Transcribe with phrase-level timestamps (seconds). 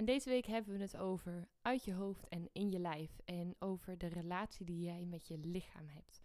[0.00, 3.18] En deze week hebben we het over uit je hoofd en in je lijf.
[3.24, 6.20] En over de relatie die jij met je lichaam hebt.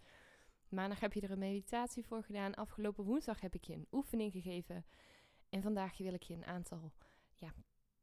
[0.70, 2.54] Maandag heb je er een meditatie voor gedaan.
[2.54, 4.86] Afgelopen woensdag heb ik je een oefening gegeven.
[5.50, 6.92] En vandaag wil ik je een aantal
[7.36, 7.54] ja,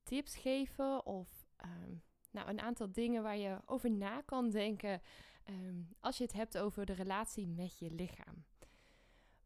[0.03, 1.07] tips geven.
[1.07, 1.95] Of ehm,
[2.31, 5.01] nou, een aantal dingen waar je over na kan denken.
[5.49, 8.45] Um, als je het hebt over de relatie met je lichaam.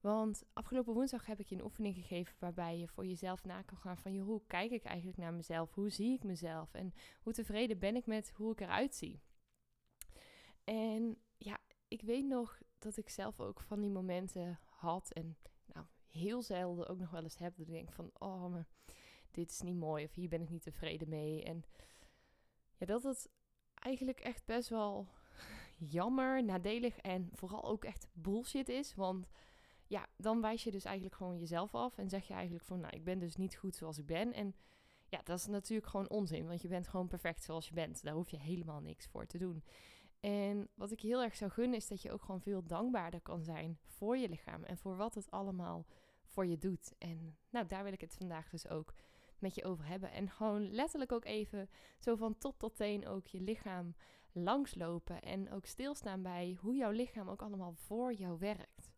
[0.06, 3.78] Want afgelopen woensdag heb ik je een oefening gegeven waarbij je voor jezelf na kan
[3.78, 5.74] gaan van hoe kijk ik eigenlijk naar mezelf?
[5.74, 6.74] Hoe zie ik mezelf?
[6.74, 9.21] En hoe tevreden ben ik met hoe ik eruit zie?
[10.65, 15.87] En ja, ik weet nog dat ik zelf ook van die momenten had en nou
[16.07, 18.66] heel zelden ook nog wel eens heb dat ik denk van oh, maar
[19.30, 21.45] dit is niet mooi of hier ben ik niet tevreden mee.
[21.45, 21.65] En
[22.77, 23.30] ja, dat het
[23.74, 25.09] eigenlijk echt best wel
[25.99, 29.29] jammer, nadelig en vooral ook echt bullshit is, want
[29.87, 32.96] ja, dan wijs je dus eigenlijk gewoon jezelf af en zeg je eigenlijk van, nou,
[32.96, 34.32] ik ben dus niet goed zoals ik ben.
[34.32, 34.54] En
[35.09, 38.02] ja, dat is natuurlijk gewoon onzin, want je bent gewoon perfect zoals je bent.
[38.02, 39.65] Daar hoef je helemaal niks voor te doen.
[40.20, 43.45] En wat ik heel erg zou gunnen is dat je ook gewoon veel dankbaarder kan
[43.45, 45.87] zijn voor je lichaam en voor wat het allemaal
[46.24, 46.95] voor je doet.
[46.98, 48.95] En nou, daar wil ik het vandaag dus ook
[49.38, 50.10] met je over hebben.
[50.10, 53.95] En gewoon letterlijk ook even zo van top tot teen ook je lichaam
[54.32, 58.96] langslopen en ook stilstaan bij hoe jouw lichaam ook allemaal voor jou werkt.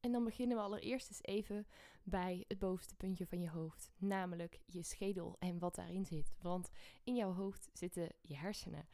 [0.00, 1.66] En dan beginnen we allereerst eens even
[2.02, 6.32] bij het bovenste puntje van je hoofd, namelijk je schedel en wat daarin zit.
[6.40, 6.70] Want
[7.04, 8.88] in jouw hoofd zitten je hersenen.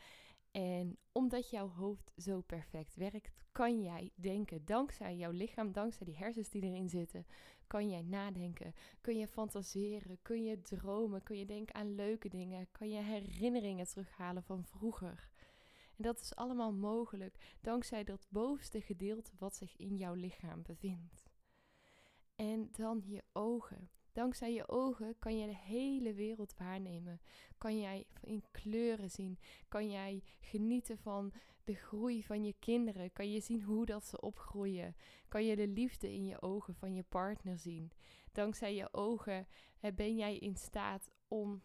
[0.50, 6.16] En omdat jouw hoofd zo perfect werkt, kan jij denken, dankzij jouw lichaam, dankzij die
[6.16, 7.26] hersens die erin zitten,
[7.66, 12.68] kan jij nadenken, kun je fantaseren, kun je dromen, kun je denken aan leuke dingen,
[12.72, 15.28] kan je herinneringen terughalen van vroeger.
[15.96, 21.24] En dat is allemaal mogelijk dankzij dat bovenste gedeelte wat zich in jouw lichaam bevindt.
[22.34, 23.90] En dan je ogen.
[24.12, 27.20] Dankzij je ogen kan je de hele wereld waarnemen.
[27.58, 29.38] Kan jij in kleuren zien.
[29.68, 31.32] Kan jij genieten van
[31.64, 33.12] de groei van je kinderen.
[33.12, 34.96] Kan je zien hoe dat ze opgroeien.
[35.28, 37.92] Kan je de liefde in je ogen van je partner zien.
[38.32, 39.46] Dankzij je ogen
[39.94, 41.62] ben jij in staat om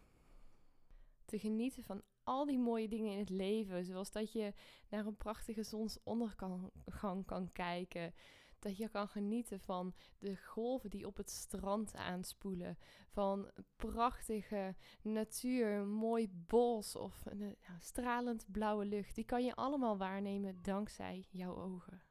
[1.24, 3.84] te genieten van al die mooie dingen in het leven.
[3.84, 4.52] Zoals dat je
[4.88, 8.14] naar een prachtige zonsondergang kan kijken.
[8.58, 12.78] Dat je kan genieten van de golven die op het strand aanspoelen.
[13.08, 19.14] Van prachtige natuur, mooi bos of een stralend blauwe lucht.
[19.14, 22.02] Die kan je allemaal waarnemen dankzij jouw ogen.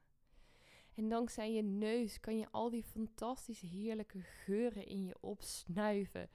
[0.94, 6.30] En dankzij je neus kan je al die fantastische, heerlijke geuren in je opsnuiven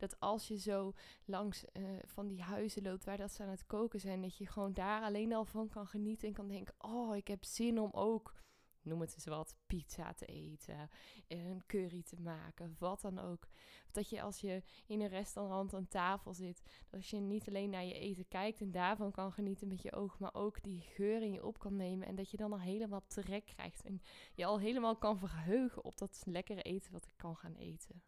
[0.00, 0.92] dat als je zo
[1.24, 4.46] langs uh, van die huizen loopt waar dat ze aan het koken zijn, dat je
[4.46, 7.90] gewoon daar alleen al van kan genieten en kan denken: Oh, ik heb zin om
[7.92, 8.34] ook,
[8.82, 10.90] noem het eens wat, pizza te eten,
[11.28, 13.48] een curry te maken, wat dan ook.
[13.92, 17.84] Dat je als je in een restaurant aan tafel zit, dat je niet alleen naar
[17.84, 21.32] je eten kijkt en daarvan kan genieten met je oog, maar ook die geur in
[21.32, 24.02] je op kan nemen en dat je dan al helemaal trek krijgt en
[24.34, 28.02] je al helemaal kan verheugen op dat lekkere eten wat ik kan gaan eten.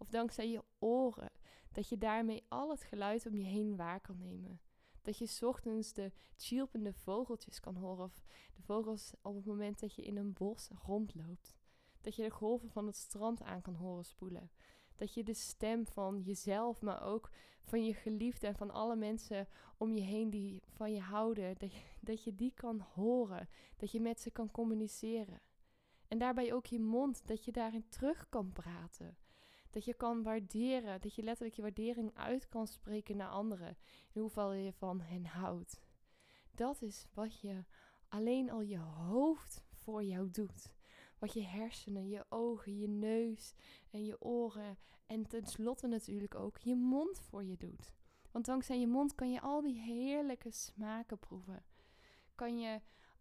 [0.00, 1.30] Of dankzij je oren.
[1.72, 4.60] Dat je daarmee al het geluid om je heen waar kan nemen.
[5.02, 8.04] Dat je ochtends de chilpende vogeltjes kan horen.
[8.04, 8.22] Of
[8.54, 11.56] de vogels op het moment dat je in een bos rondloopt.
[12.00, 14.50] Dat je de golven van het strand aan kan horen spoelen.
[14.96, 17.30] Dat je de stem van jezelf, maar ook
[17.62, 21.72] van je geliefde en van alle mensen om je heen die van je houden, dat
[22.00, 23.48] dat je die kan horen.
[23.76, 25.40] Dat je met ze kan communiceren.
[26.08, 29.16] En daarbij ook je mond, dat je daarin terug kan praten.
[29.70, 33.76] Dat je kan waarderen, dat je letterlijk je waardering uit kan spreken naar anderen.
[34.12, 35.80] In hoeveel je van hen houdt.
[36.50, 37.64] Dat is wat je
[38.08, 40.74] alleen al je hoofd voor jou doet.
[41.18, 43.54] Wat je hersenen, je ogen, je neus
[43.90, 47.92] en je oren en tenslotte natuurlijk ook je mond voor je doet.
[48.30, 51.64] Want dankzij je mond kan je al die heerlijke smaken proeven.
[52.34, 52.80] Kan je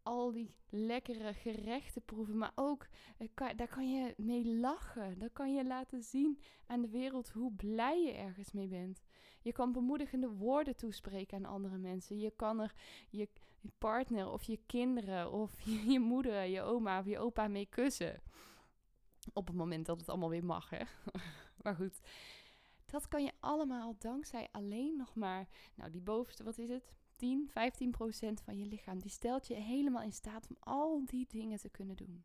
[0.09, 2.37] al die lekkere gerechten proeven.
[2.37, 5.19] Maar ook, eh, daar kan je mee lachen.
[5.19, 9.03] Dat kan je laten zien aan de wereld hoe blij je ergens mee bent.
[9.41, 12.19] Je kan bemoedigende woorden toespreken aan andere mensen.
[12.19, 12.73] Je kan er
[13.09, 13.29] je
[13.77, 18.21] partner of je kinderen of je, je moeder, je oma of je opa mee kussen.
[19.33, 20.83] Op het moment dat het allemaal weer mag, hè.
[21.63, 21.99] maar goed.
[22.85, 26.98] Dat kan je allemaal dankzij alleen nog maar, nou die bovenste, wat is het?
[27.19, 28.99] 10, 15 procent van je lichaam.
[28.99, 32.23] Die stelt je helemaal in staat om al die dingen te kunnen doen.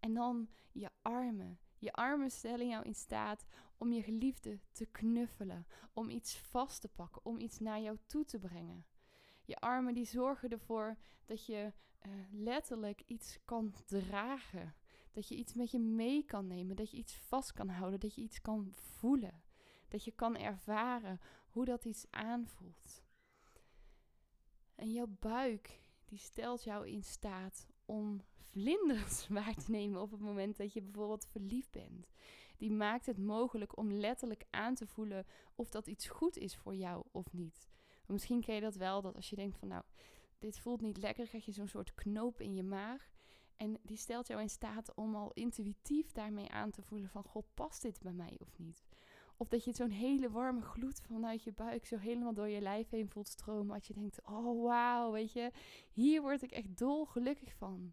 [0.00, 1.58] En dan je armen.
[1.78, 3.46] Je armen stellen jou in staat
[3.76, 8.24] om je geliefde te knuffelen, om iets vast te pakken, om iets naar jou toe
[8.24, 8.86] te brengen.
[9.44, 11.72] Je armen die zorgen ervoor dat je
[12.06, 14.74] uh, letterlijk iets kan dragen.
[15.12, 18.14] Dat je iets met je mee kan nemen, dat je iets vast kan houden, dat
[18.14, 19.42] je iets kan voelen.
[19.88, 23.06] Dat je kan ervaren hoe dat iets aanvoelt.
[24.78, 30.20] En jouw buik, die stelt jou in staat om vlinders waar te nemen op het
[30.20, 32.08] moment dat je bijvoorbeeld verliefd bent.
[32.56, 36.74] Die maakt het mogelijk om letterlijk aan te voelen of dat iets goed is voor
[36.74, 37.68] jou of niet.
[38.06, 39.82] misschien ken je dat wel, dat als je denkt van nou,
[40.38, 43.10] dit voelt niet lekker, krijg je zo'n soort knoop in je maag.
[43.56, 47.46] En die stelt jou in staat om al intuïtief daarmee aan te voelen van, goh,
[47.54, 48.87] past dit bij mij of niet?
[49.40, 52.90] Of dat je zo'n hele warme gloed vanuit je buik zo helemaal door je lijf
[52.90, 53.74] heen voelt stromen.
[53.74, 55.50] Dat je denkt, oh wauw, weet je,
[55.92, 57.92] hier word ik echt dol gelukkig van.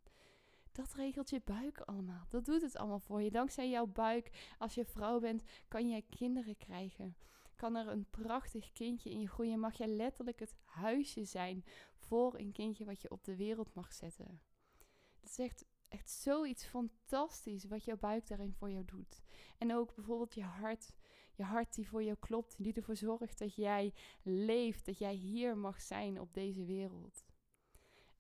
[0.71, 2.25] Dat regelt je buik allemaal.
[2.29, 3.31] Dat doet het allemaal voor je.
[3.31, 7.15] Dankzij jouw buik, als je vrouw bent, kan jij kinderen krijgen.
[7.55, 9.59] Kan er een prachtig kindje in je groeien.
[9.59, 11.65] Mag je letterlijk het huisje zijn
[11.97, 14.41] voor een kindje wat je op de wereld mag zetten.
[15.21, 19.21] Dat is echt, echt zoiets fantastisch wat jouw buik daarin voor jou doet.
[19.57, 20.93] En ook bijvoorbeeld je hart.
[21.35, 25.57] Je hart die voor jou klopt, die ervoor zorgt dat jij leeft, dat jij hier
[25.57, 27.25] mag zijn op deze wereld.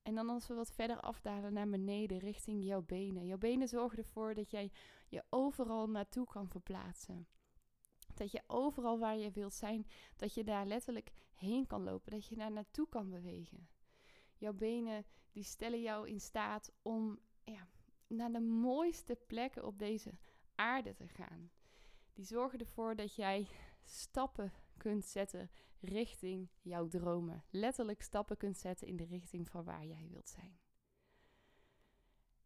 [0.03, 3.25] En dan als we wat verder afdalen naar beneden richting jouw benen.
[3.25, 4.71] Jouw benen zorgen ervoor dat jij
[5.07, 7.27] je overal naartoe kan verplaatsen.
[8.13, 12.27] Dat je overal waar je wilt zijn, dat je daar letterlijk heen kan lopen, dat
[12.27, 13.67] je daar naartoe kan bewegen.
[14.37, 17.67] Jouw benen die stellen jou in staat om ja,
[18.07, 20.11] naar de mooiste plekken op deze
[20.55, 21.51] aarde te gaan.
[22.15, 23.47] Die zorgen ervoor dat jij
[23.83, 27.43] stappen kunt zetten richting jouw dromen.
[27.49, 30.59] Letterlijk stappen kunt zetten in de richting van waar jij wilt zijn.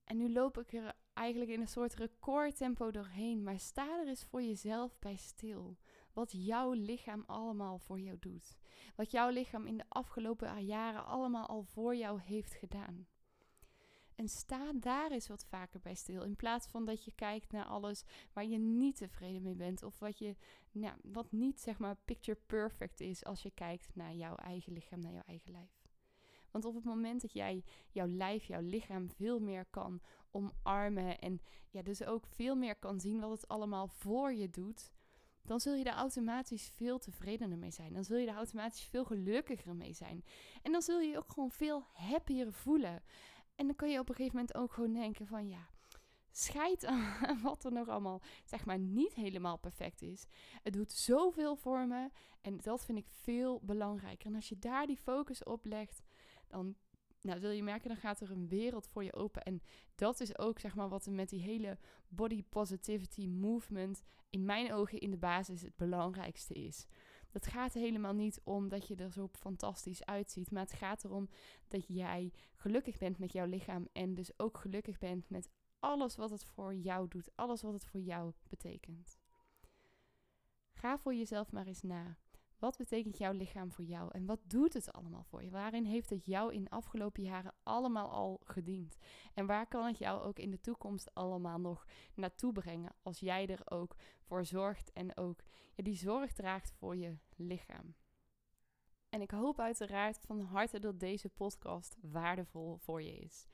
[0.04, 4.24] En nu loop ik er eigenlijk in een soort recordtempo doorheen, maar sta er eens
[4.24, 5.78] voor jezelf bij stil.
[6.14, 8.58] Wat jouw lichaam allemaal voor jou doet.
[8.96, 13.08] Wat jouw lichaam in de afgelopen jaren allemaal al voor jou heeft gedaan.
[14.20, 16.24] En sta daar eens wat vaker bij stil.
[16.24, 19.84] In plaats van dat je kijkt naar alles waar je niet tevreden mee bent.
[19.84, 20.36] Of wat, je,
[20.72, 25.00] nou, wat niet zeg maar picture perfect is als je kijkt naar jouw eigen lichaam,
[25.00, 25.88] naar jouw eigen lijf.
[26.52, 30.02] Want op het moment dat jij jouw lijf, jouw lichaam veel meer kan
[30.32, 31.20] omarmen.
[31.20, 34.92] En ja, dus ook veel meer kan zien wat het allemaal voor je doet.
[35.42, 37.94] Dan zul je daar automatisch veel tevredener mee zijn.
[37.94, 40.24] Dan zul je daar automatisch veel gelukkiger mee zijn.
[40.62, 43.04] En dan zul je je ook gewoon veel happier voelen.
[43.60, 45.70] En dan kan je op een gegeven moment ook gewoon denken van ja,
[46.32, 50.26] scheid aan wat er nog allemaal zeg maar niet helemaal perfect is.
[50.64, 52.10] Het doet zoveel voor me
[52.42, 54.28] en dat vind ik veel belangrijker.
[54.28, 56.02] En als je daar die focus op legt,
[56.48, 56.76] dan
[57.22, 59.44] nou, zul je merken, dan gaat er een wereld voor je open.
[59.44, 59.62] En
[59.96, 61.78] dat is ook zeg maar wat er met die hele
[62.08, 66.88] body positivity movement in mijn ogen in de basis het belangrijkste is.
[67.32, 70.52] Dat gaat helemaal niet om dat je er zo fantastisch uitziet.
[70.52, 71.30] Maar het gaat erom
[71.68, 73.88] dat jij gelukkig bent met jouw lichaam.
[73.92, 75.50] En dus ook gelukkig bent met
[75.80, 77.30] alles wat het voor jou doet.
[77.36, 79.20] Alles wat het voor jou betekent.
[80.72, 82.18] Ga voor jezelf maar eens na.
[82.60, 85.50] Wat betekent jouw lichaam voor jou en wat doet het allemaal voor je?
[85.50, 88.98] Waarin heeft het jou in de afgelopen jaren allemaal al gediend?
[89.34, 93.48] En waar kan het jou ook in de toekomst allemaal nog naartoe brengen als jij
[93.48, 95.44] er ook voor zorgt en ook
[95.76, 97.96] ja, die zorg draagt voor je lichaam?
[99.10, 103.48] En ik hoop uiteraard van harte dat deze podcast waardevol voor je is.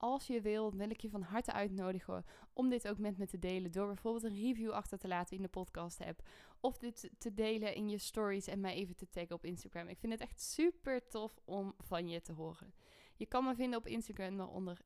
[0.00, 3.38] Als je wil, wil ik je van harte uitnodigen om dit ook met me te
[3.38, 3.72] delen.
[3.72, 6.22] Door bijvoorbeeld een review achter te laten in de podcast app.
[6.60, 9.88] Of dit te delen in je stories en mij even te taggen op Instagram.
[9.88, 12.74] Ik vind het echt super tof om van je te horen.
[13.16, 14.80] Je kan me vinden op Instagram onder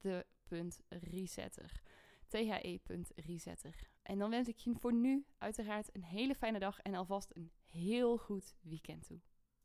[0.00, 1.82] the.resetter.
[2.28, 3.90] The.resetter.
[4.02, 7.50] En dan wens ik je voor nu uiteraard een hele fijne dag en alvast een
[7.64, 9.20] heel goed weekend toe.